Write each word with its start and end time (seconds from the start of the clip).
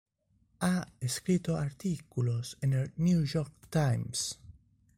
Ha 0.61 0.87
escrito 0.99 1.57
artículos 1.57 2.57
en 2.61 2.73
el 2.73 2.91
"New 2.95 3.23
York 3.23 3.53
Times". 3.69 4.39